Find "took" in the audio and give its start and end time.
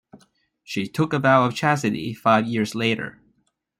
0.87-1.13